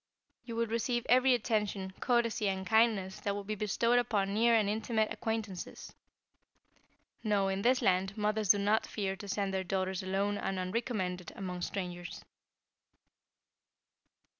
You 0.45 0.55
will 0.55 0.65
receive 0.65 1.05
every 1.07 1.35
attention, 1.35 1.93
courtesy 1.99 2.49
and 2.49 2.65
kindness 2.65 3.19
that 3.19 3.35
would 3.35 3.45
be 3.45 3.53
bestowed 3.53 3.99
upon 3.99 4.33
near 4.33 4.55
and 4.55 4.67
intimate 4.67 5.13
acquaintances. 5.13 5.93
No, 7.23 7.49
in 7.49 7.61
this 7.61 7.83
land, 7.83 8.17
mothers 8.17 8.49
do 8.49 8.57
not 8.57 8.87
fear 8.87 9.15
to 9.15 9.27
send 9.27 9.53
their 9.53 9.63
daughters 9.63 10.01
alone 10.01 10.39
and 10.39 10.57
unrecommended 10.57 11.31
among 11.35 11.61
strangers." 11.61 12.25